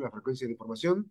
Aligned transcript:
en 0.00 0.04
la 0.04 0.10
frecuencia 0.10 0.46
de 0.46 0.52
información. 0.52 1.10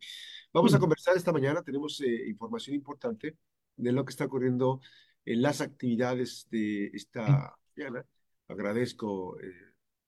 Vamos 0.53 0.73
a 0.73 0.79
conversar 0.79 1.15
esta 1.15 1.31
mañana, 1.31 1.63
tenemos 1.63 2.01
eh, 2.01 2.27
información 2.27 2.75
importante 2.75 3.37
de 3.75 3.91
lo 3.91 4.03
que 4.03 4.11
está 4.11 4.25
ocurriendo 4.25 4.81
en 5.25 5.41
las 5.41 5.61
actividades 5.61 6.47
de 6.49 6.87
esta 6.87 7.55
mañana. 7.75 8.05
Agradezco 8.47 9.39
eh, 9.39 9.53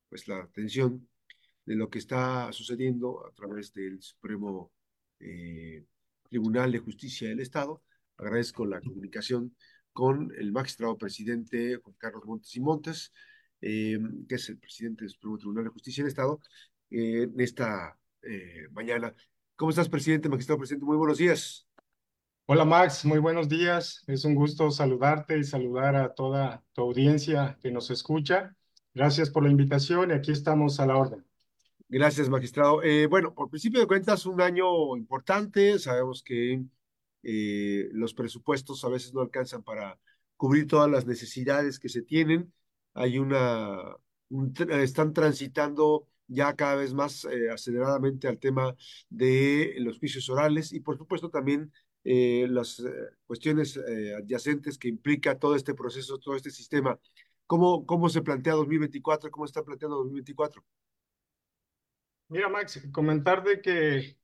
pues 0.09 0.27
la 0.27 0.39
atención 0.39 1.07
de 1.65 1.75
lo 1.75 1.89
que 1.89 1.99
está 1.99 2.51
sucediendo 2.51 3.25
a 3.25 3.31
través 3.31 3.73
del 3.73 4.01
Supremo 4.01 4.71
eh, 5.19 5.85
Tribunal 6.29 6.71
de 6.71 6.79
Justicia 6.79 7.29
del 7.29 7.39
Estado. 7.39 7.83
Agradezco 8.17 8.65
la 8.65 8.81
comunicación 8.81 9.55
con 9.93 10.31
el 10.37 10.51
magistrado 10.51 10.97
presidente 10.97 11.77
Juan 11.77 11.95
Carlos 11.97 12.25
Montes 12.25 12.55
y 12.55 12.59
Montes, 12.59 13.13
eh, 13.61 13.99
que 14.27 14.35
es 14.35 14.49
el 14.49 14.57
presidente 14.57 15.03
del 15.03 15.11
Supremo 15.11 15.37
Tribunal 15.37 15.63
de 15.65 15.69
Justicia 15.69 16.03
del 16.03 16.09
Estado, 16.09 16.39
eh, 16.89 17.23
en 17.23 17.39
esta 17.39 17.97
eh, 18.23 18.67
mañana. 18.71 19.13
¿Cómo 19.55 19.69
estás, 19.69 19.89
presidente, 19.89 20.29
magistrado 20.29 20.59
presidente? 20.59 20.85
Muy 20.85 20.97
buenos 20.97 21.17
días. 21.17 21.67
Hola 22.45 22.65
Max, 22.65 23.05
muy 23.05 23.19
buenos 23.19 23.47
días. 23.47 24.03
Es 24.07 24.25
un 24.25 24.35
gusto 24.35 24.71
saludarte 24.71 25.37
y 25.37 25.43
saludar 25.43 25.95
a 25.95 26.13
toda 26.13 26.63
tu 26.73 26.81
audiencia 26.81 27.57
que 27.61 27.71
nos 27.71 27.89
escucha. 27.91 28.55
Gracias 28.93 29.29
por 29.29 29.43
la 29.43 29.49
invitación 29.49 30.11
y 30.11 30.13
aquí 30.13 30.31
estamos 30.31 30.79
a 30.79 30.85
la 30.85 30.97
orden. 30.97 31.25
Gracias, 31.87 32.29
magistrado. 32.29 32.81
bueno, 33.09 33.33
por 33.33 33.49
principio 33.49 33.79
de 33.79 33.87
cuentas, 33.87 34.25
un 34.25 34.41
año 34.41 34.95
importante. 34.95 35.77
Sabemos 35.79 36.23
que 36.23 36.63
los 37.23 38.13
presupuestos 38.13 38.83
a 38.83 38.89
veces 38.89 39.13
no 39.13 39.21
alcanzan 39.21 39.63
para 39.63 39.99
cubrir 40.37 40.67
todas 40.67 40.89
las 40.89 41.05
necesidades 41.05 41.79
que 41.79 41.89
se 41.89 42.01
tienen 42.01 42.51
hay 42.93 43.19
una, 43.19 43.97
están 44.69 45.13
transitando 45.13 46.07
ya 46.31 46.55
cada 46.55 46.75
vez 46.75 46.93
más 46.93 47.25
eh, 47.25 47.49
aceleradamente 47.51 48.27
al 48.27 48.39
tema 48.39 48.75
de 49.09 49.75
los 49.79 49.99
juicios 49.99 50.29
orales 50.29 50.71
y 50.71 50.79
por 50.79 50.97
supuesto 50.97 51.29
también 51.29 51.71
eh, 52.03 52.47
las 52.49 52.79
eh, 52.79 52.91
cuestiones 53.27 53.77
adyacentes 53.77 54.77
que 54.77 54.87
implica 54.87 55.37
todo 55.37 55.55
este 55.55 55.73
proceso, 55.73 56.17
todo 56.17 56.35
este 56.35 56.49
sistema. 56.49 56.97
¿Cómo, 57.45 57.85
cómo 57.85 58.07
se 58.09 58.21
plantea 58.21 58.53
2024? 58.53 59.29
¿Cómo 59.29 59.45
está 59.45 59.61
planteando 59.63 59.97
2024? 59.97 60.63
Mira, 62.29 62.47
Max, 62.47 62.81
comentar 62.93 63.43
de 63.43 63.61
que 63.61 64.15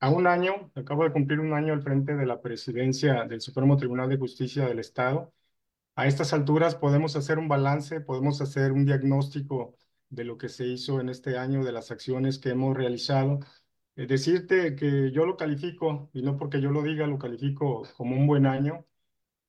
a 0.00 0.10
un 0.10 0.26
año, 0.26 0.72
acabo 0.74 1.04
de 1.04 1.12
cumplir 1.12 1.38
un 1.38 1.52
año 1.52 1.72
al 1.72 1.82
frente 1.82 2.16
de 2.16 2.26
la 2.26 2.42
presidencia 2.42 3.24
del 3.24 3.40
Supremo 3.40 3.76
Tribunal 3.76 4.08
de 4.08 4.18
Justicia 4.18 4.66
del 4.66 4.80
Estado, 4.80 5.32
a 5.94 6.06
estas 6.08 6.32
alturas 6.32 6.74
podemos 6.74 7.14
hacer 7.14 7.38
un 7.38 7.46
balance, 7.46 8.00
podemos 8.00 8.40
hacer 8.40 8.72
un 8.72 8.84
diagnóstico 8.84 9.76
de 10.14 10.24
lo 10.24 10.38
que 10.38 10.48
se 10.48 10.66
hizo 10.66 11.00
en 11.00 11.08
este 11.08 11.38
año, 11.38 11.64
de 11.64 11.72
las 11.72 11.90
acciones 11.90 12.38
que 12.38 12.50
hemos 12.50 12.76
realizado. 12.76 13.40
Decirte 13.96 14.74
que 14.76 15.12
yo 15.12 15.26
lo 15.26 15.36
califico, 15.36 16.10
y 16.12 16.22
no 16.22 16.36
porque 16.36 16.60
yo 16.60 16.70
lo 16.70 16.82
diga, 16.82 17.06
lo 17.06 17.18
califico 17.18 17.82
como 17.96 18.16
un 18.16 18.26
buen 18.26 18.46
año. 18.46 18.86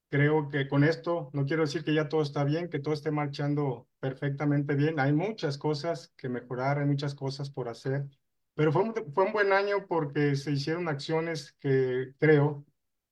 Creo 0.09 0.49
que 0.49 0.67
con 0.67 0.83
esto 0.83 1.29
no 1.33 1.45
quiero 1.45 1.63
decir 1.63 1.83
que 1.83 1.93
ya 1.93 2.09
todo 2.09 2.21
está 2.21 2.43
bien, 2.43 2.69
que 2.69 2.79
todo 2.79 2.93
esté 2.93 3.11
marchando 3.11 3.87
perfectamente 3.99 4.75
bien. 4.75 4.99
Hay 4.99 5.13
muchas 5.13 5.57
cosas 5.57 6.13
que 6.17 6.29
mejorar, 6.29 6.79
hay 6.79 6.85
muchas 6.85 7.15
cosas 7.15 7.49
por 7.49 7.67
hacer, 7.69 8.05
pero 8.53 8.71
fue 8.71 8.93
fue 9.13 9.25
un 9.25 9.33
buen 9.33 9.51
año 9.53 9.87
porque 9.87 10.35
se 10.35 10.51
hicieron 10.51 10.87
acciones 10.87 11.53
que 11.59 12.13
creo 12.19 12.65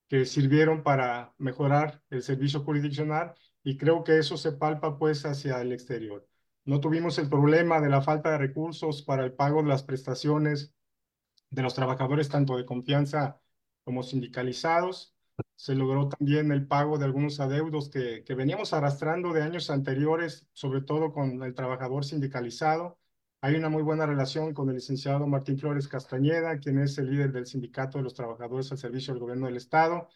que 0.08 0.26
sirvieron 0.26 0.84
para 0.84 1.34
mejorar 1.40 2.02
el 2.10 2.22
servicio 2.24 2.64
jurisdiccional 2.64 3.34
y 3.64 3.78
creo 3.78 4.04
que 4.04 4.20
eso 4.20 4.38
se 4.38 4.52
palpa 4.54 4.98
pues 4.98 5.26
hacia 5.26 5.60
el 5.62 5.72
exterior. 5.72 6.28
No 6.66 6.80
tuvimos 6.80 7.18
el 7.18 7.30
problema 7.30 7.82
de 7.82 7.90
la 7.90 8.02
falta 8.02 8.32
de 8.32 8.38
recursos 8.38 9.02
para 9.02 9.26
el 9.26 9.34
pago 9.34 9.62
de 9.62 9.70
las 9.70 9.84
prestaciones 9.84 10.74
de 11.50 11.62
los 11.62 11.76
trabajadores 11.76 12.30
tanto 12.30 12.58
de 12.58 12.66
confianza 12.66 13.42
como 13.84 14.04
sindicalizados. 14.04 15.14
Se 15.56 15.76
logró 15.76 16.10
también 16.10 16.52
el 16.52 16.68
pago 16.68 16.98
de 16.98 17.06
algunos 17.06 17.40
adeudos 17.40 17.90
que, 17.90 18.24
veníamos 18.36 18.74
arrastrando 18.74 19.34
de 19.34 19.44
años 19.44 19.70
anteriores, 19.70 20.48
sobre 20.54 20.82
todo 20.82 21.12
con 21.12 21.44
el 21.44 21.54
trabajador 21.54 22.06
sindicalizado. 22.06 22.98
Hay 23.42 23.56
una 23.56 23.70
muy 23.70 23.84
buena 23.84 24.06
relación 24.06 24.54
con 24.54 24.70
el 24.70 24.76
licenciado 24.76 25.28
Martín 25.28 25.60
Flores 25.60 25.88
Castañeda, 25.88 26.60
quien 26.60 26.80
es 26.80 26.98
el 26.98 27.12
líder 27.12 27.32
del 27.34 27.46
Sindicato 27.46 27.98
de 27.98 28.06
los 28.06 28.14
Trabajadores 28.14 28.72
al 28.72 28.78
Servicio 28.78 29.14
del 29.14 29.22
Gobierno 29.22 29.48
del 29.48 29.58
Estado. 29.58 30.08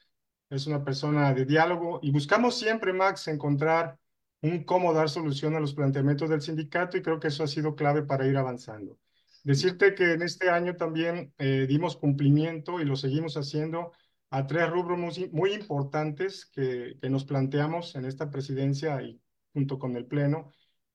Es 0.49 0.65
una 0.65 0.83
persona 0.83 1.33
de 1.33 1.45
diálogo 1.45 1.99
y 2.01 2.11
buscamos 2.11 2.57
siempre, 2.57 2.93
Max, 2.93 3.27
encontrar 3.27 3.99
un 4.47 4.63
cómo 4.63 4.93
dar 4.93 5.09
solución 5.09 5.55
a 5.55 5.59
los 5.59 5.73
planteamientos 5.73 6.29
del 6.29 6.41
sindicato 6.41 6.97
y 6.97 7.01
creo 7.01 7.19
que 7.19 7.27
eso 7.27 7.43
ha 7.43 7.47
sido 7.47 7.75
clave 7.75 8.03
para 8.03 8.27
ir 8.27 8.37
avanzando. 8.37 8.97
Decirte 9.43 9.95
que 9.95 10.13
en 10.13 10.21
este 10.21 10.49
año 10.49 10.75
también 10.75 11.33
eh, 11.37 11.65
dimos 11.67 11.95
cumplimiento 11.95 12.79
y 12.79 12.85
lo 12.85 12.95
seguimos 12.95 13.37
haciendo 13.37 13.91
a 14.29 14.45
tres 14.45 14.69
rubros 14.69 14.97
muy, 14.97 15.29
muy 15.31 15.53
importantes 15.53 16.45
que, 16.45 16.97
que 17.01 17.09
nos 17.09 17.25
planteamos 17.25 17.95
en 17.95 18.05
esta 18.05 18.29
presidencia 18.29 19.01
y 19.01 19.21
junto 19.53 19.79
con 19.79 19.95
el 19.95 20.05
Pleno 20.05 20.51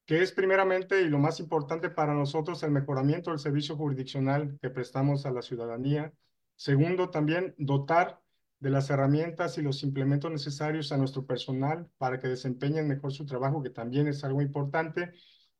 que 0.06 0.22
es 0.22 0.32
primeramente 0.32 1.00
y 1.02 1.08
lo 1.08 1.18
más 1.18 1.40
importante 1.40 1.90
para 1.90 2.14
nosotros 2.14 2.62
el 2.62 2.70
mejoramiento 2.70 3.30
del 3.30 3.38
servicio 3.38 3.76
jurisdiccional 3.76 4.58
que 4.60 4.70
prestamos 4.70 5.26
a 5.26 5.30
la 5.30 5.42
ciudadanía. 5.42 6.12
Segundo, 6.56 7.10
también 7.10 7.54
dotar 7.58 8.20
de 8.62 8.70
las 8.70 8.88
herramientas 8.90 9.58
y 9.58 9.62
los 9.62 9.82
implementos 9.82 10.30
necesarios 10.30 10.92
a 10.92 10.96
nuestro 10.96 11.26
personal 11.26 11.90
para 11.98 12.20
que 12.20 12.28
desempeñen 12.28 12.86
mejor 12.86 13.12
su 13.12 13.26
trabajo, 13.26 13.60
que 13.60 13.70
también 13.70 14.06
es 14.06 14.22
algo 14.22 14.40
importante. 14.40 15.10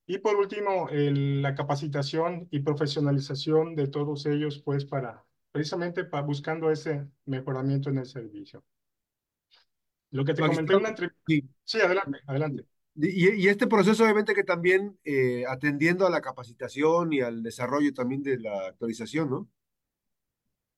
Y 0.07 0.19
por 0.19 0.37
último, 0.37 0.89
la 0.93 1.57
capacitación 1.57 2.47
y 2.53 2.61
profesionalización 2.61 3.75
de 3.75 3.89
todos 3.89 4.25
ellos, 4.27 4.63
pues 4.65 4.85
para 4.85 5.25
precisamente 5.51 6.05
para, 6.05 6.23
buscando 6.23 6.71
ese 6.71 7.09
mejoramiento 7.25 7.91
en 7.91 7.99
el 7.99 8.07
servicio. 8.07 8.65
Lo 10.13 10.25
que 10.25 10.35
te 10.35 10.43
comenté 10.43 10.73
en 10.73 10.79
una 10.79 10.91
entrevista. 10.91 11.21
Sí, 11.65 11.81
adelante, 11.81 12.21
adelante. 12.25 12.67
Y, 12.95 13.49
este 13.49 13.67
proceso 13.67 14.05
obviamente 14.05 14.33
que 14.33 14.45
también 14.45 14.97
eh, 15.03 15.45
atendiendo 15.49 16.07
a 16.07 16.11
la 16.11 16.21
capacitación 16.21 17.13
y 17.13 17.21
al 17.21 17.43
desarrollo 17.43 17.93
también 17.93 18.23
de 18.23 18.39
la 18.39 18.69
actualización, 18.69 19.29
¿no? 19.29 19.51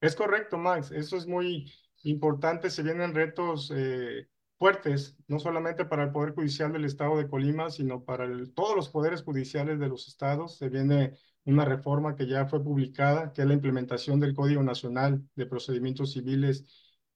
Es 0.00 0.16
correcto, 0.16 0.56
Max. 0.56 0.90
Eso 0.90 1.16
es 1.16 1.26
muy 1.26 1.70
importante. 2.04 2.70
Se 2.70 2.82
vienen 2.82 3.14
retos 3.14 3.72
eh, 3.74 4.28
fuertes, 4.58 5.16
no 5.28 5.38
solamente 5.38 5.84
para 5.84 6.04
el 6.04 6.12
Poder 6.12 6.34
Judicial 6.34 6.72
del 6.72 6.84
Estado 6.84 7.16
de 7.18 7.28
Colima, 7.28 7.70
sino 7.70 8.04
para 8.04 8.26
todos 8.54 8.76
los 8.76 8.88
poderes 8.88 9.22
judiciales 9.22 9.78
de 9.78 9.88
los 9.88 10.08
estados. 10.08 10.56
Se 10.58 10.68
viene 10.68 11.18
una 11.44 11.64
reforma 11.64 12.16
que 12.16 12.26
ya 12.26 12.46
fue 12.46 12.62
publicada, 12.62 13.32
que 13.32 13.42
es 13.42 13.48
la 13.48 13.54
implementación 13.54 14.20
del 14.20 14.34
Código 14.34 14.62
Nacional 14.62 15.22
de 15.34 15.46
Procedimientos 15.46 16.12
Civiles 16.12 16.64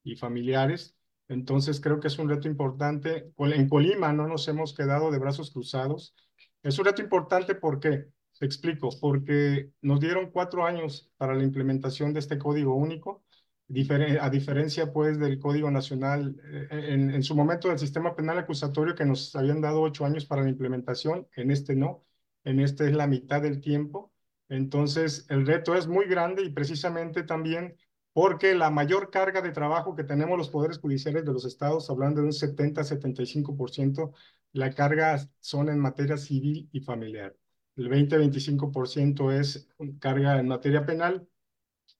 y 0.03 0.16
Familiares 0.16 0.98
entonces 1.28 1.81
creo 1.81 2.00
que 2.00 2.09
es 2.09 2.19
un 2.19 2.28
reto 2.28 2.48
importante. 2.48 3.32
En 3.38 3.69
Colima 3.69 4.12
no 4.12 4.27
nos 4.27 4.48
hemos 4.48 4.75
quedado 4.75 5.10
de 5.10 5.19
brazos 5.19 5.50
cruzados. 5.50 6.15
Es 6.62 6.78
un 6.78 6.87
reto 6.87 7.03
importante 7.03 7.54
porque, 7.54 8.06
te 8.38 8.47
explico, 8.47 8.88
porque 9.00 9.71
nos 9.82 10.00
dieron 10.00 10.31
cuatro 10.31 10.65
años 10.65 11.12
para 11.19 11.34
la 11.34 11.44
implementación 11.44 12.12
de 12.15 12.21
este 12.21 12.38
código 12.38 12.75
único, 12.75 13.25
a 13.69 14.31
diferencia 14.31 14.93
pues 14.93 15.19
del 15.19 15.39
Código 15.39 15.71
Nacional, 15.71 16.41
eh, 16.45 16.69
en, 16.71 17.11
en, 17.11 17.23
su 17.23 17.34
momento 17.37 17.69
del 17.69 17.79
sistema 17.79 18.15
penal 18.17 18.39
acusatorio 18.39 18.95
que 18.95 19.05
nos 19.05 19.34
habían 19.37 19.61
dado 19.61 19.83
ocho 19.83 20.05
años 20.06 20.25
para 20.25 20.43
la 20.43 20.49
implementación, 20.49 21.29
en 21.37 21.51
este 21.51 21.77
no, 21.77 22.05
en 22.45 22.61
este 22.61 22.87
es 22.87 22.95
la 22.95 23.07
mitad 23.07 23.43
del 23.43 23.61
tiempo. 23.61 24.12
Entonces 24.49 25.27
el 25.28 25.47
reto 25.47 25.75
es 25.75 25.87
muy 25.87 26.07
grande 26.07 26.43
y 26.43 26.51
precisamente 26.51 27.23
también 27.23 27.77
porque 28.12 28.55
la 28.55 28.71
mayor 28.71 29.11
carga 29.11 29.43
de 29.43 29.53
trabajo 29.53 29.95
que 29.95 30.05
tenemos 30.05 30.37
los 30.39 30.49
poderes 30.51 30.78
judiciales 30.78 31.25
de 31.25 31.33
los 31.33 31.45
estados, 31.45 31.89
hablando 31.91 32.21
de 32.21 32.27
un 32.27 32.33
70-75%, 32.33 34.12
la 34.53 34.73
carga 34.75 35.19
son 35.41 35.69
en 35.69 35.78
materia 35.78 36.17
civil 36.17 36.69
y 36.73 36.81
familiar. 36.81 37.37
El 37.77 37.89
20-25% 37.91 39.31
es 39.33 39.69
carga 40.01 40.41
en 40.41 40.49
materia 40.49 40.84
penal 40.84 41.28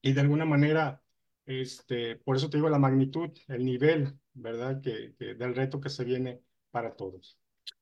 y 0.01 0.13
de 0.13 0.21
alguna 0.21 0.45
manera, 0.45 1.01
este, 1.49 2.15
por 2.17 2.35
eso 2.35 2.47
te 2.47 2.57
digo 2.57 2.69
la 2.69 2.77
magnitud, 2.77 3.31
el 3.47 3.65
nivel, 3.65 4.13
¿verdad?, 4.33 4.81
que, 4.81 5.15
del 5.17 5.55
reto 5.55 5.81
que 5.81 5.89
se 5.89 6.03
viene 6.03 6.41
para 6.69 6.95
todos. 6.95 7.39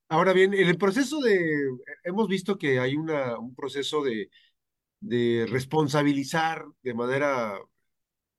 Ahora 0.08 0.32
bien, 0.32 0.54
en 0.54 0.70
el 0.70 0.78
proceso 0.78 1.20
de, 1.20 1.68
hemos 2.06 2.30
visto 2.30 2.58
que 2.58 2.80
hay 2.80 2.96
una, 2.96 3.38
un 3.38 3.54
proceso 3.54 4.02
de, 4.04 4.30
responsabilizar 5.50 6.66
de 6.82 6.94
manera 6.94 7.60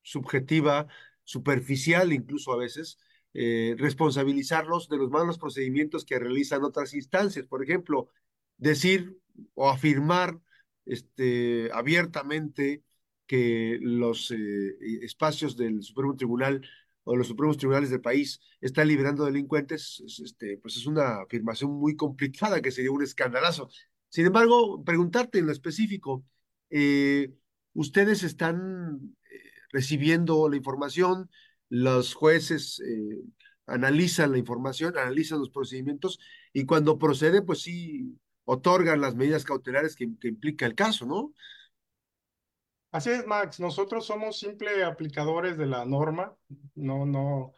subjetiva, 0.01 0.87
superficial 1.23 2.11
incluso 2.11 2.51
a 2.51 2.57
veces, 2.57 2.97
eh, 3.35 3.75
responsabilizarlos 3.77 4.89
de 4.89 4.97
los 4.97 5.11
malos 5.11 5.37
procedimientos 5.37 6.05
que 6.05 6.17
realizan 6.17 6.63
otras 6.63 6.95
instancias. 6.95 7.45
Por 7.45 7.63
ejemplo, 7.63 8.09
decir 8.57 9.15
o 9.53 9.69
afirmar 9.69 10.39
este, 10.85 11.69
abiertamente 11.71 12.83
que 13.29 13.77
los 13.79 14.31
eh, 14.31 14.75
espacios 15.03 15.55
del 15.55 15.83
Supremo 15.83 16.15
Tribunal 16.15 16.67
o 17.03 17.15
los 17.15 17.27
Supremos 17.27 17.57
Tribunales 17.57 17.91
del 17.91 18.01
país 18.01 18.41
están 18.59 18.87
liberando 18.87 19.23
delincuentes, 19.23 20.03
este, 20.23 20.57
pues 20.57 20.77
es 20.77 20.87
una 20.87 21.21
afirmación 21.21 21.69
muy 21.71 21.95
complicada 21.95 22.59
que 22.59 22.71
sería 22.71 22.89
un 22.89 23.03
escandalazo. 23.03 23.69
Sin 24.09 24.25
embargo, 24.25 24.83
preguntarte 24.83 25.37
en 25.37 25.45
lo 25.45 25.51
específico, 25.51 26.25
eh, 26.71 27.31
ustedes 27.73 28.23
están 28.23 29.15
eh, 29.31 29.39
recibiendo 29.71 30.49
la 30.49 30.55
información, 30.57 31.29
los 31.69 32.15
jueces 32.15 32.81
analizan 33.67 34.31
la 34.31 34.39
información, 34.39 34.97
analizan 34.97 35.37
los 35.37 35.51
procedimientos 35.51 36.19
y 36.51 36.65
cuando 36.65 36.97
procede, 36.97 37.43
pues 37.43 37.61
sí, 37.61 38.17
otorgan 38.45 39.01
las 39.01 39.13
medidas 39.13 39.43
cautelares 39.43 39.95
que 39.95 40.05
implica 40.05 40.65
el 40.65 40.73
caso, 40.73 41.05
¿no? 41.05 41.31
Así 42.91 43.11
es, 43.11 43.25
Max. 43.27 43.59
Nosotros 43.59 44.05
somos 44.05 44.39
simple 44.39 44.83
aplicadores 44.83 45.57
de 45.57 45.67
la 45.67 45.85
norma, 45.85 46.35
no, 46.75 47.05
no, 47.05 47.53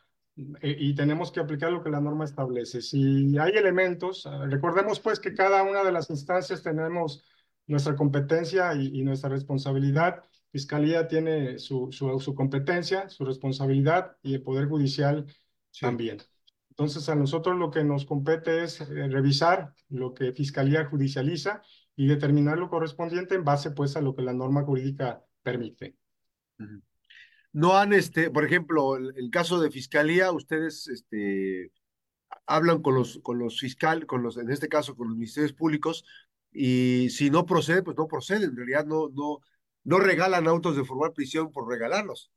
eh, 0.61 0.75
y 0.79 0.93
tenemos 0.95 1.31
que 1.31 1.39
aplicar 1.39 1.71
lo 1.71 1.81
que 1.83 1.89
la 1.89 2.01
norma 2.01 2.25
establece. 2.25 2.81
Si 2.81 3.37
hay 3.37 3.51
elementos, 3.53 4.25
ah, 4.25 4.45
recordemos 4.49 4.99
pues 4.99 5.19
que 5.19 5.33
cada 5.33 5.63
una 5.63 5.83
de 5.83 5.91
las 5.93 6.09
instancias 6.09 6.61
tenemos 6.63 7.23
nuestra 7.67 7.95
competencia 7.95 8.73
y, 8.75 8.99
y 8.99 9.03
nuestra 9.03 9.29
responsabilidad. 9.29 10.23
Fiscalía 10.51 11.07
tiene 11.07 11.59
su, 11.59 11.89
su, 11.91 12.19
su, 12.19 12.35
competencia, 12.35 13.07
su 13.09 13.23
responsabilidad 13.23 14.17
y 14.21 14.33
el 14.35 14.43
Poder 14.43 14.67
Judicial 14.67 15.25
Sí. 15.73 15.85
también. 15.85 16.17
Entonces, 16.69 17.07
a 17.09 17.15
nosotros 17.15 17.57
lo 17.57 17.71
que 17.71 17.83
nos 17.83 18.05
compete 18.05 18.63
es 18.63 18.81
eh, 18.81 19.07
revisar 19.07 19.73
lo 19.89 20.13
que 20.13 20.33
Fiscalía 20.33 20.85
judicializa 20.85 21.61
y 21.95 22.07
determinar 22.07 22.57
lo 22.57 22.69
correspondiente 22.69 23.35
en 23.35 23.43
base 23.43 23.71
pues 23.71 23.95
a 23.95 24.01
lo 24.01 24.15
que 24.15 24.21
la 24.21 24.33
norma 24.33 24.63
jurídica 24.63 25.23
permite. 25.43 25.95
No 27.53 27.77
han, 27.77 27.93
este, 27.93 28.29
por 28.29 28.45
ejemplo, 28.45 28.95
el, 28.95 29.13
el 29.17 29.29
caso 29.29 29.59
de 29.59 29.71
fiscalía, 29.71 30.31
ustedes, 30.31 30.87
este, 30.87 31.71
hablan 32.45 32.81
con 32.81 32.95
los, 32.95 33.19
con 33.23 33.39
los 33.39 33.59
fiscal, 33.59 34.05
con 34.05 34.23
los, 34.23 34.37
en 34.37 34.49
este 34.51 34.69
caso, 34.69 34.95
con 34.95 35.07
los 35.07 35.17
ministerios 35.17 35.53
públicos, 35.53 36.05
y 36.51 37.09
si 37.09 37.29
no 37.29 37.45
procede, 37.45 37.83
pues 37.83 37.97
no 37.97 38.07
procede. 38.07 38.45
En 38.45 38.55
realidad 38.55 38.85
no, 38.85 39.09
no, 39.09 39.39
no 39.83 39.99
regalan 39.99 40.47
autos 40.47 40.75
de 40.75 40.85
formal 40.85 41.13
prisión 41.13 41.51
por 41.51 41.67
regalarlos. 41.67 42.31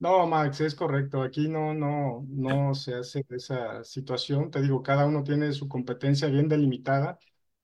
No, 0.00 0.26
Max, 0.26 0.60
es 0.60 0.74
correcto. 0.74 1.22
Aquí 1.22 1.48
no, 1.48 1.74
no, 1.74 2.24
no 2.28 2.74
se 2.74 2.94
hace 2.94 3.24
esa 3.30 3.82
situación. 3.84 4.50
Te 4.50 4.62
digo, 4.62 4.82
cada 4.82 5.06
uno 5.06 5.24
tiene 5.24 5.52
su 5.52 5.68
competencia 5.68 6.28
bien 6.28 6.48
delimitada. 6.48 7.18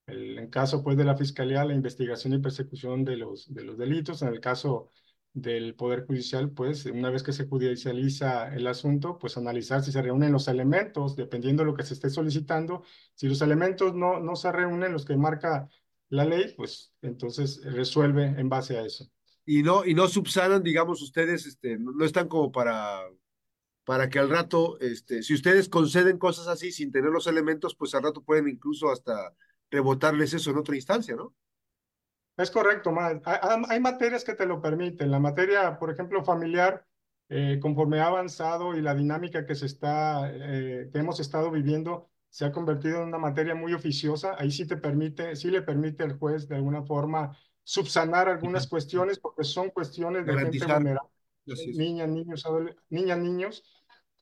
El, 0.06 0.39
en 0.39 0.49
caso 0.51 0.83
pues 0.83 0.97
de 0.97 1.05
la 1.05 1.17
Fiscalía, 1.17 1.65
la 1.65 1.75
investigación 1.75 2.35
y 2.35 2.39
persecución 2.39 3.05
de 3.05 3.17
los, 3.17 3.53
de 3.53 3.65
los 3.65 3.79
delitos. 3.79 4.23
En 4.23 4.29
el 4.29 4.41
caso 4.41 4.89
del 5.33 5.75
Poder 5.75 6.06
Judicial, 6.06 6.51
pues 6.51 6.87
una 6.87 7.11
vez 7.11 7.23
que 7.23 7.33
se 7.33 7.47
judicializa 7.47 8.55
el 8.55 8.67
asunto, 8.67 9.19
pues 9.19 9.37
analizar 9.37 9.83
si 9.83 9.91
se 9.93 10.01
reúnen 10.01 10.33
los 10.33 10.47
elementos, 10.49 11.17
dependiendo 11.17 11.62
de 11.65 11.71
lo 11.71 11.77
que 11.77 11.83
se 11.83 11.95
esté 11.95 12.09
solicitando. 12.11 12.85
Si 13.15 13.29
los 13.29 13.43
elementos 13.43 13.95
no, 13.95 14.21
no 14.21 14.37
se 14.37 14.53
reúnen, 14.53 14.93
los 14.93 15.05
que 15.05 15.17
marca 15.17 15.69
la 16.09 16.25
ley, 16.25 16.55
pues 16.57 16.95
entonces 17.03 17.61
resuelve 17.65 18.27
en 18.27 18.49
base 18.49 18.79
a 18.79 18.85
eso. 18.85 19.11
Y 19.45 19.62
no, 19.62 19.85
y 19.85 19.95
no 19.95 20.07
subsanan, 20.09 20.62
digamos, 20.62 21.03
ustedes, 21.03 21.47
este, 21.47 21.79
no, 21.79 22.05
están 22.05 22.29
como 22.29 22.53
para, 22.53 23.00
para 23.85 24.09
que 24.09 24.19
al 24.19 24.31
rato, 24.31 24.79
este, 24.81 25.23
si 25.23 25.35
ustedes 25.35 25.69
conceden 25.69 26.19
cosas 26.19 26.47
así 26.47 26.73
sin 26.73 26.93
tener 26.93 27.11
los 27.11 27.27
elementos, 27.27 27.75
pues 27.75 27.95
al 27.95 28.05
rato 28.05 28.23
pueden 28.23 28.49
incluso 28.49 28.91
hasta 28.91 29.35
rebotarles 29.75 30.32
eso 30.35 30.50
en 30.50 30.59
otra 30.59 30.76
instancia, 30.76 31.17
¿no? 31.17 31.35
Es 32.37 32.50
correcto. 32.50 32.93
Hay, 32.99 33.21
hay 33.69 33.81
materias 33.81 34.25
que 34.25 34.35
te 34.35 34.47
lo 34.47 34.61
permiten. 34.61 35.11
La 35.11 35.19
materia, 35.19 35.79
por 35.79 35.91
ejemplo, 35.91 36.25
familiar, 36.25 36.87
eh, 37.29 37.59
conforme 37.61 38.00
ha 38.00 38.06
avanzado 38.06 38.76
y 38.76 38.82
la 38.82 38.94
dinámica 38.94 39.47
que 39.47 39.55
se 39.55 39.67
está, 39.67 40.31
eh, 40.32 40.91
que 40.93 40.99
hemos 40.99 41.21
estado 41.21 41.50
viviendo, 41.50 42.09
se 42.29 42.44
ha 42.44 42.53
convertido 42.53 43.03
en 43.03 43.09
una 43.09 43.19
materia 43.19 43.55
muy 43.55 43.73
oficiosa. 43.73 44.37
Ahí 44.38 44.50
sí 44.50 44.67
te 44.67 44.76
permite, 44.76 45.35
sí 45.37 45.50
le 45.50 45.62
permite 45.62 46.05
al 46.05 46.19
juez 46.19 46.49
de 46.49 46.56
alguna 46.56 46.82
forma 46.82 47.37
subsanar 47.62 48.29
algunas 48.29 48.67
cuestiones 48.67 49.19
porque 49.19 49.44
son 49.44 49.71
cuestiones 49.71 50.26
de 50.26 50.35
Garantizar. 50.35 50.82
gente 50.82 50.91
vulnerable, 50.91 51.11
niñas, 51.75 52.09
niños, 52.09 52.44
niñas, 52.91 53.19
niños. 53.19 53.65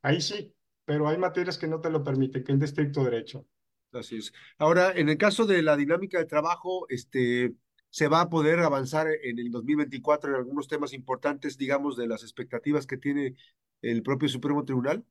Ahí 0.02 0.20
sí, 0.20 0.54
pero 0.84 1.08
hay 1.08 1.18
materias 1.18 1.58
que 1.58 1.68
no 1.68 1.80
te 1.80 1.90
lo 1.90 2.04
permiten, 2.04 2.44
que 2.44 2.52
es 2.52 2.58
de 2.58 2.66
estricto 2.66 3.04
derecho. 3.04 3.46
Así 3.92 4.16
es. 4.16 4.32
Ahora, 4.58 4.92
en 4.92 5.08
el 5.08 5.18
caso 5.18 5.46
de 5.46 5.62
la 5.62 5.76
dinámica 5.76 6.18
de 6.18 6.24
trabajo, 6.24 6.86
este, 6.88 7.54
se 7.90 8.08
va 8.08 8.22
a 8.22 8.30
poder 8.30 8.60
avanzar 8.60 9.06
en 9.22 9.38
el 9.38 9.50
2024 9.50 10.30
en 10.30 10.36
algunos 10.36 10.66
temas 10.66 10.94
importantes, 10.94 11.58
digamos, 11.58 11.96
de 11.96 12.06
las 12.06 12.22
expectativas 12.22 12.86
que 12.86 12.96
tiene 12.96 13.36
el 13.82 14.02
propio 14.02 14.28
Supremo 14.28 14.64
Tribunal. 14.64 15.04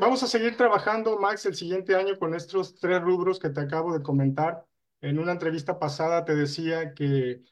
Vamos 0.00 0.22
a 0.22 0.26
seguir 0.26 0.56
trabajando, 0.56 1.18
Max, 1.18 1.44
el 1.46 1.54
siguiente 1.54 1.94
año 1.94 2.18
con 2.18 2.34
estos 2.34 2.74
tres 2.76 3.02
rubros 3.02 3.38
que 3.38 3.50
te 3.50 3.60
acabo 3.60 3.92
de 3.96 4.02
comentar. 4.02 4.66
En 5.00 5.18
una 5.18 5.32
entrevista 5.32 5.78
pasada 5.78 6.24
te 6.24 6.34
decía 6.34 6.94
que 6.94 7.42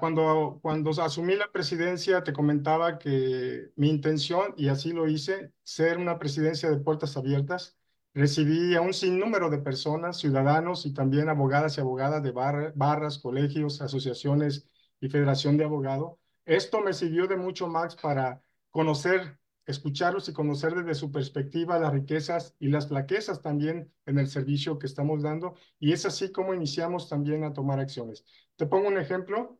cuando, 0.00 0.58
cuando 0.62 0.90
asumí 1.02 1.34
la 1.34 1.50
presidencia 1.50 2.22
te 2.22 2.32
comentaba 2.32 2.98
que 2.98 3.72
mi 3.76 3.88
intención, 3.88 4.54
y 4.56 4.68
así 4.68 4.92
lo 4.92 5.08
hice, 5.08 5.52
ser 5.64 5.98
una 5.98 6.18
presidencia 6.18 6.70
de 6.70 6.78
puertas 6.78 7.16
abiertas. 7.16 7.76
Recibí 8.14 8.74
a 8.74 8.82
un 8.82 8.92
sinnúmero 8.92 9.48
de 9.48 9.58
personas, 9.58 10.18
ciudadanos 10.18 10.84
y 10.86 10.92
también 10.92 11.28
abogadas 11.30 11.78
y 11.78 11.80
abogadas 11.80 12.22
de 12.22 12.30
barra- 12.32 12.72
barras, 12.74 13.18
colegios, 13.18 13.80
asociaciones 13.80 14.68
y 15.00 15.08
federación 15.08 15.56
de 15.56 15.64
abogados. 15.64 16.14
Esto 16.44 16.80
me 16.82 16.92
sirvió 16.92 17.26
de 17.26 17.36
mucho, 17.36 17.68
Max, 17.68 17.96
para 17.96 18.42
conocer 18.70 19.38
escucharlos 19.66 20.28
y 20.28 20.32
conocer 20.34 20.74
desde 20.74 20.94
su 20.94 21.10
perspectiva 21.10 21.78
las 21.78 21.92
riquezas 21.92 22.54
y 22.58 22.68
las 22.68 22.88
flaquezas 22.88 23.40
también 23.40 23.90
en 24.06 24.18
el 24.18 24.26
servicio 24.28 24.78
que 24.78 24.86
estamos 24.86 25.22
dando. 25.22 25.54
Y 25.78 25.92
es 25.92 26.04
así 26.04 26.30
como 26.32 26.52
iniciamos 26.54 27.08
también 27.08 27.44
a 27.44 27.52
tomar 27.54 27.80
acciones. 27.80 28.24
Te 28.56 28.66
pongo 28.66 28.88
un 28.88 28.98
ejemplo. 28.98 29.58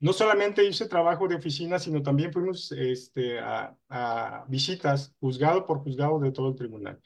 No 0.00 0.12
solamente 0.14 0.64
hice 0.64 0.88
trabajo 0.88 1.28
de 1.28 1.34
oficina, 1.36 1.78
sino 1.78 2.02
también 2.02 2.32
fuimos 2.32 2.72
este, 2.72 3.38
a, 3.38 3.76
a 3.88 4.44
visitas 4.48 5.14
juzgado 5.20 5.66
por 5.66 5.80
juzgado 5.80 6.18
de 6.20 6.32
todo 6.32 6.48
el 6.48 6.56
tribunal. 6.56 7.00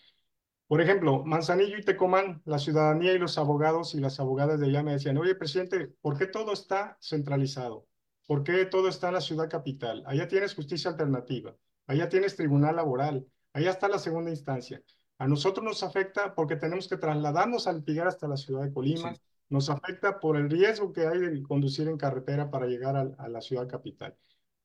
Por 0.66 0.81
ejemplo, 0.81 1.25
Manzanillo 1.25 1.76
y 1.78 1.84
Tecomán, 1.84 2.43
la 2.46 2.58
ciudadanía 2.58 3.12
y 3.12 3.19
los 3.19 3.37
abogados 3.38 3.94
y 3.94 4.00
las 4.00 4.19
abogadas 4.19 4.58
de 4.58 4.66
allá 4.66 4.82
me 4.82 4.93
decían, 4.93 5.19
oye, 5.19 5.34
presidente, 5.34 5.88
¿por 6.00 6.16
qué 6.19 6.26
todo 6.26 6.52
está 6.52 6.96
centralizado? 7.00 7.87
¿Por 8.26 8.43
qué 8.43 8.64
todo 8.64 8.88
está 8.88 9.08
en 9.08 9.14
la 9.14 9.20
ciudad 9.20 9.50
capital? 9.50 10.02
Allá 10.06 10.26
tienes 10.26 10.55
justicia 10.55 10.90
alternativa, 10.90 11.55
allá 11.87 12.08
tienes 12.08 12.34
tribunal 12.37 12.76
laboral, 12.76 13.26
allá 13.52 13.70
está 13.70 13.88
la 13.88 13.99
segunda 13.99 14.31
instancia. 14.31 14.82
A 15.19 15.28
nosotros 15.28 15.62
nos 15.64 15.82
afecta 15.82 16.34
porque 16.34 16.56
tenemos 16.56 16.88
que 16.88 16.96
trasladarnos 16.96 17.67
a 17.67 17.72
litigar 17.72 18.06
hasta 18.08 18.26
la 18.26 18.37
ciudad 18.38 18.62
de 18.64 18.72
Colima, 18.72 19.14
Sí. 19.14 19.20
nos 19.50 19.69
afecta 19.69 20.19
por 20.19 20.37
el 20.37 20.49
riesgo 20.50 20.93
que 20.93 21.06
hay 21.06 21.19
de 21.20 21.43
conducir 21.43 21.87
en 21.88 21.99
carretera 21.99 22.50
para 22.50 22.67
llegar 22.67 22.96
a, 22.96 23.02
a 23.19 23.28
la 23.28 23.40
ciudad 23.43 23.69
capital. 23.69 24.17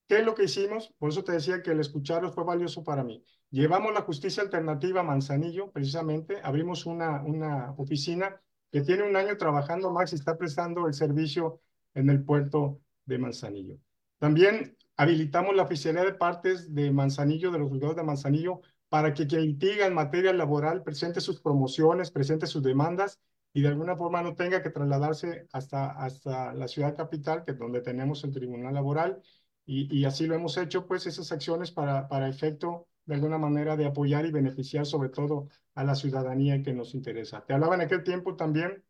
¿Qué 0.07 0.19
es 0.19 0.25
lo 0.25 0.33
que 0.33 0.45
hicimos? 0.45 0.93
Por 0.97 1.09
eso 1.11 1.23
te 1.23 1.33
decía 1.33 1.61
que 1.61 1.71
el 1.71 1.79
escucharlos 1.81 2.33
fue 2.33 2.43
valioso 2.45 2.83
para 2.83 3.03
mí. 3.03 3.23
Llevamos 3.51 3.93
la 3.93 4.01
justicia 4.01 4.43
alternativa 4.43 5.01
a 5.01 5.03
Manzanillo, 5.03 5.71
precisamente, 5.71 6.39
abrimos 6.43 6.85
una, 6.85 7.23
una 7.23 7.71
oficina 7.77 8.39
que 8.71 8.81
tiene 8.81 9.03
un 9.03 9.15
año 9.15 9.37
trabajando, 9.37 9.91
Max, 9.91 10.13
y 10.13 10.15
está 10.15 10.37
prestando 10.37 10.85
el 10.85 10.93
servicio 10.93 11.61
en 11.95 12.09
el 12.09 12.23
puerto 12.23 12.81
de 13.05 13.17
Manzanillo. 13.17 13.77
También 14.19 14.77
habilitamos 14.97 15.55
la 15.55 15.63
oficialidad 15.63 16.05
de 16.05 16.13
partes 16.13 16.75
de 16.75 16.91
Manzanillo, 16.91 17.51
de 17.51 17.59
los 17.59 17.69
juzgados 17.69 17.95
de 17.95 18.03
Manzanillo, 18.03 18.61
para 18.87 19.13
que 19.13 19.25
quien 19.25 19.41
litiga 19.41 19.87
en 19.87 19.93
materia 19.93 20.33
laboral 20.33 20.83
presente 20.83 21.21
sus 21.21 21.41
promociones, 21.41 22.11
presente 22.11 22.45
sus 22.45 22.61
demandas 22.61 23.19
y 23.53 23.61
de 23.61 23.69
alguna 23.69 23.95
forma 23.95 24.21
no 24.21 24.35
tenga 24.35 24.61
que 24.61 24.69
trasladarse 24.69 25.47
hasta, 25.53 25.91
hasta 25.91 26.53
la 26.53 26.67
ciudad 26.67 26.95
capital, 26.95 27.43
que 27.45 27.51
es 27.53 27.57
donde 27.57 27.81
tenemos 27.81 28.23
el 28.23 28.31
tribunal 28.31 28.75
laboral, 28.75 29.21
y, 29.65 29.95
y 29.95 30.05
así 30.05 30.27
lo 30.27 30.35
hemos 30.35 30.57
hecho, 30.57 30.85
pues 30.85 31.07
esas 31.07 31.31
acciones 31.31 31.71
para, 31.71 32.07
para 32.07 32.27
efecto 32.27 32.88
de 33.09 33.15
alguna 33.15 33.39
manera 33.39 33.75
de 33.75 33.87
apoyar 33.87 34.27
y 34.27 34.31
beneficiar 34.31 34.85
sobre 34.85 35.09
todo 35.09 35.47
a 35.73 35.83
la 35.83 35.95
ciudadanía 35.95 36.61
que 36.61 36.73
nos 36.73 36.93
interesa. 36.93 37.43
Te 37.43 37.53
hablaba 37.53 37.73
en 37.73 37.81
aquel 37.81 38.03
tiempo 38.03 38.35
también 38.35 38.83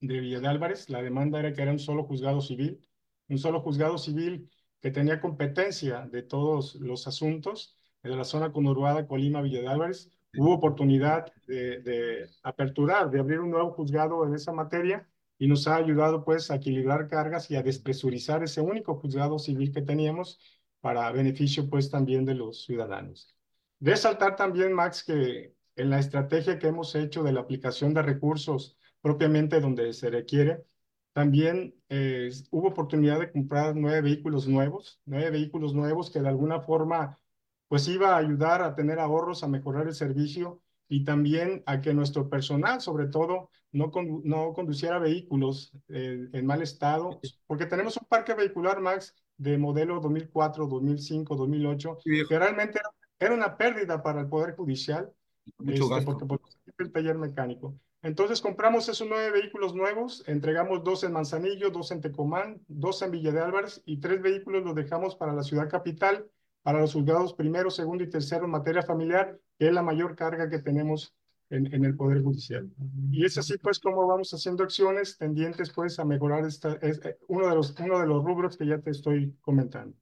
de 0.00 0.20
Villa 0.20 0.40
de 0.40 0.48
Álvarez, 0.48 0.88
la 0.88 1.02
demanda 1.02 1.38
era 1.38 1.52
que 1.52 1.60
era 1.60 1.70
un 1.70 1.78
solo 1.78 2.04
juzgado 2.04 2.40
civil, 2.40 2.80
un 3.28 3.36
solo 3.36 3.60
juzgado 3.60 3.98
civil 3.98 4.50
que 4.80 4.90
tenía 4.90 5.20
competencia 5.20 6.06
de 6.06 6.22
todos 6.22 6.76
los 6.76 7.06
asuntos 7.06 7.76
de 8.02 8.16
la 8.16 8.24
zona 8.24 8.52
conurbada 8.52 9.06
Colima-Villa 9.06 9.60
de 9.60 9.68
Álvarez. 9.68 10.10
Hubo 10.38 10.54
oportunidad 10.54 11.26
de, 11.46 11.80
de 11.82 12.30
aperturar, 12.42 13.10
de 13.10 13.20
abrir 13.20 13.40
un 13.40 13.50
nuevo 13.50 13.72
juzgado 13.72 14.26
en 14.26 14.34
esa 14.34 14.52
materia 14.52 15.06
y 15.38 15.46
nos 15.46 15.68
ha 15.68 15.76
ayudado 15.76 16.24
pues 16.24 16.50
a 16.50 16.54
equilibrar 16.56 17.06
cargas 17.08 17.50
y 17.50 17.56
a 17.56 17.62
despresurizar 17.62 18.42
ese 18.42 18.62
único 18.62 18.94
juzgado 18.94 19.38
civil 19.38 19.72
que 19.72 19.82
teníamos 19.82 20.40
para 20.86 21.10
beneficio 21.10 21.68
pues 21.68 21.90
también 21.90 22.24
de 22.24 22.36
los 22.36 22.64
ciudadanos. 22.64 23.34
Resaltar 23.80 24.36
también, 24.36 24.72
Max, 24.72 25.02
que 25.02 25.52
en 25.74 25.90
la 25.90 25.98
estrategia 25.98 26.60
que 26.60 26.68
hemos 26.68 26.94
hecho 26.94 27.24
de 27.24 27.32
la 27.32 27.40
aplicación 27.40 27.92
de 27.92 28.02
recursos 28.02 28.78
propiamente 29.00 29.58
donde 29.58 29.92
se 29.94 30.10
requiere, 30.10 30.64
también 31.12 31.74
eh, 31.88 32.30
hubo 32.52 32.68
oportunidad 32.68 33.18
de 33.18 33.32
comprar 33.32 33.74
nueve 33.74 34.00
vehículos 34.00 34.46
nuevos, 34.46 35.00
nueve 35.06 35.30
vehículos 35.30 35.74
nuevos 35.74 36.08
que 36.08 36.20
de 36.20 36.28
alguna 36.28 36.60
forma 36.60 37.18
pues 37.66 37.88
iba 37.88 38.14
a 38.14 38.18
ayudar 38.18 38.62
a 38.62 38.76
tener 38.76 39.00
ahorros, 39.00 39.42
a 39.42 39.48
mejorar 39.48 39.88
el 39.88 39.94
servicio 39.94 40.62
y 40.88 41.04
también 41.04 41.64
a 41.66 41.80
que 41.80 41.94
nuestro 41.94 42.30
personal, 42.30 42.80
sobre 42.80 43.08
todo, 43.08 43.50
no, 43.72 43.90
no 44.22 44.52
conduciera 44.52 45.00
vehículos 45.00 45.72
eh, 45.88 46.28
en 46.32 46.46
mal 46.46 46.62
estado, 46.62 47.18
porque 47.48 47.66
tenemos 47.66 47.96
un 47.96 48.06
parque 48.06 48.34
vehicular, 48.34 48.80
Max, 48.80 49.16
de 49.38 49.58
modelo 49.58 50.00
2004, 50.00 50.66
2005, 50.66 51.36
2008, 51.36 51.98
que 52.28 52.38
realmente 52.38 52.80
era 53.18 53.34
una 53.34 53.56
pérdida 53.56 54.02
para 54.02 54.20
el 54.20 54.28
Poder 54.28 54.54
Judicial, 54.56 55.12
Mucho 55.58 55.84
este, 55.84 55.94
gasto. 55.94 56.04
porque, 56.06 56.26
porque 56.26 56.56
el 56.78 56.92
taller 56.92 57.16
mecánico. 57.16 57.74
Entonces 58.02 58.40
compramos 58.40 58.88
esos 58.88 59.08
nueve 59.08 59.32
vehículos 59.32 59.74
nuevos, 59.74 60.22
entregamos 60.28 60.84
dos 60.84 61.02
en 61.02 61.12
Manzanillo, 61.12 61.70
dos 61.70 61.90
en 61.90 62.00
Tecomán, 62.00 62.60
dos 62.68 63.02
en 63.02 63.10
Villa 63.10 63.32
de 63.32 63.40
Álvarez 63.40 63.82
y 63.84 63.98
tres 63.98 64.22
vehículos 64.22 64.64
los 64.64 64.74
dejamos 64.74 65.16
para 65.16 65.32
la 65.32 65.42
ciudad 65.42 65.68
capital, 65.68 66.26
para 66.62 66.80
los 66.80 66.92
juzgados 66.92 67.34
primero, 67.34 67.70
segundo 67.70 68.04
y 68.04 68.10
tercero 68.10 68.44
en 68.44 68.50
materia 68.50 68.82
familiar, 68.82 69.38
que 69.58 69.68
es 69.68 69.72
la 69.72 69.82
mayor 69.82 70.14
carga 70.14 70.48
que 70.48 70.58
tenemos 70.58 71.14
en, 71.50 71.72
en 71.72 71.84
el 71.84 71.96
Poder 71.96 72.22
Judicial. 72.22 72.70
Y 73.10 73.24
es 73.24 73.38
así 73.38 73.56
pues 73.58 73.78
como 73.78 74.06
vamos 74.06 74.32
haciendo 74.32 74.64
acciones 74.64 75.16
tendientes 75.16 75.70
pues 75.70 75.98
a 75.98 76.04
mejorar 76.04 76.44
esta, 76.44 76.74
es, 76.82 77.00
eh, 77.04 77.18
uno, 77.28 77.48
de 77.48 77.54
los, 77.54 77.74
uno 77.78 78.00
de 78.00 78.06
los 78.06 78.24
rubros 78.24 78.56
que 78.56 78.66
ya 78.66 78.78
te 78.78 78.90
estoy 78.90 79.34
comentando. 79.40 79.96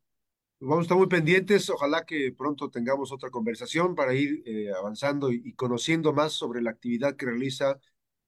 Vamos 0.60 0.78
a 0.78 0.82
estar 0.82 0.96
muy 0.96 1.08
pendientes. 1.08 1.68
Ojalá 1.68 2.04
que 2.06 2.32
pronto 2.36 2.70
tengamos 2.70 3.12
otra 3.12 3.30
conversación 3.30 3.94
para 3.94 4.14
ir 4.14 4.42
eh, 4.46 4.72
avanzando 4.72 5.30
y, 5.30 5.42
y, 5.44 5.52
conociendo 5.54 6.12
más 6.12 6.32
sobre 6.32 6.62
la 6.62 6.70
actividad 6.70 7.16
que 7.16 7.26
realiza 7.26 7.78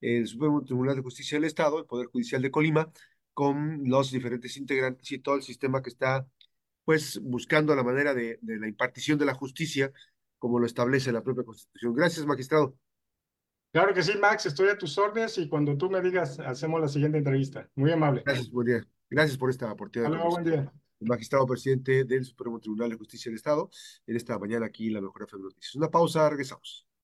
el 0.01 0.27
Supremo 0.27 0.63
Tribunal 0.63 0.97
de 0.97 1.03
Justicia 1.03 1.39
del 1.39 1.47
Estado, 1.47 1.79
el 1.79 1.87
Poder 1.87 2.09
Judicial 2.09 2.43
de 2.43 2.51
Colima, 2.51 2.93
con 3.33 3.89
los 3.89 4.11
diferentes 4.11 4.57
integrantes 4.59 5.11
y 5.13 5.19
todo 5.19 5.37
el 5.37 5.43
sistema 5.43 5.83
que 5.83 5.89
está, 5.91 6.27
pues, 6.85 7.19
buscando 7.23 7.75
la 7.75 7.83
manera 7.83 8.13
de, 8.13 8.39
de 8.43 8.59
la 8.59 8.69
impartición 8.69 9.19
de 9.19 9.27
la 9.27 9.35
justicia, 9.35 9.93
como 10.39 10.59
lo 10.59 10.67
establece 10.67 11.13
la 11.13 11.23
propia 11.23 11.45
Constitución. 11.45 11.95
Gracias, 11.95 12.27
magistrado. 12.27 12.77
Claro 13.77 13.93
que 13.93 14.03
sí, 14.03 14.17
Max, 14.19 14.47
estoy 14.47 14.71
a 14.71 14.79
tus 14.79 14.97
órdenes 14.97 15.37
y 15.37 15.51
cuando 15.51 15.77
tú 15.77 15.91
me 15.91 16.01
digas, 16.01 16.41
hacemos 16.41 16.81
la 16.81 16.89
siguiente 16.89 17.19
entrevista. 17.19 17.69
Muy 17.75 17.93
amable. 17.93 18.23
Gracias, 18.25 18.49
buen 18.49 18.69
día. 18.69 18.89
Gracias 19.11 19.37
por 19.37 19.51
esta 19.51 19.71
oportunidad. 19.71 20.11
Hasta 20.11 20.17
luego, 20.17 20.31
buen 20.31 20.45
día 20.45 20.73
el 21.01 21.09
magistrado 21.09 21.47
presidente 21.47 22.05
del 22.05 22.25
Supremo 22.25 22.59
Tribunal 22.59 22.89
de 22.89 22.97
Justicia 22.97 23.29
del 23.29 23.37
Estado, 23.37 23.69
en 24.07 24.17
esta 24.17 24.39
mañana 24.39 24.65
aquí 24.65 24.87
en 24.87 24.95
la 24.95 25.03
Mejor 25.03 25.25
FM 25.25 25.45
Noticias. 25.45 25.75
Una 25.75 25.91
pausa, 25.91 26.29
regresamos. 26.31 26.87